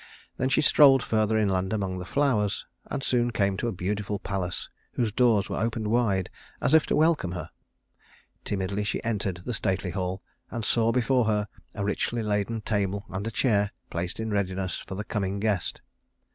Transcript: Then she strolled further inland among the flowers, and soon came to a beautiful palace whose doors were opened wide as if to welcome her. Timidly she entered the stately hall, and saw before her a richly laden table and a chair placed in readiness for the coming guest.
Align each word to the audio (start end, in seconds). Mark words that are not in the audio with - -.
Then 0.37 0.49
she 0.49 0.61
strolled 0.61 1.03
further 1.03 1.37
inland 1.37 1.71
among 1.73 1.99
the 1.99 2.05
flowers, 2.07 2.65
and 2.89 3.03
soon 3.03 3.29
came 3.29 3.55
to 3.57 3.67
a 3.67 3.71
beautiful 3.71 4.17
palace 4.17 4.67
whose 4.93 5.11
doors 5.11 5.47
were 5.47 5.59
opened 5.59 5.89
wide 5.89 6.31
as 6.59 6.73
if 6.73 6.87
to 6.87 6.95
welcome 6.95 7.33
her. 7.33 7.51
Timidly 8.43 8.83
she 8.83 9.03
entered 9.03 9.41
the 9.45 9.53
stately 9.53 9.91
hall, 9.91 10.23
and 10.49 10.65
saw 10.65 10.91
before 10.91 11.25
her 11.25 11.47
a 11.75 11.85
richly 11.85 12.23
laden 12.23 12.61
table 12.61 13.05
and 13.09 13.27
a 13.27 13.31
chair 13.31 13.73
placed 13.91 14.19
in 14.19 14.31
readiness 14.31 14.77
for 14.79 14.95
the 14.95 15.03
coming 15.03 15.39
guest. 15.39 15.81